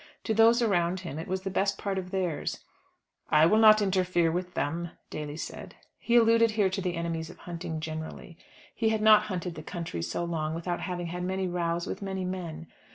[0.23, 2.61] To those around him it was the best part of theirs.
[3.29, 5.75] "I will not interfere with them," Daly said.
[5.99, 8.35] He alluded here to the enemies of hunting generally.
[8.73, 12.25] He had not hunted the country so long without having had many rows with many
[12.25, 12.65] men.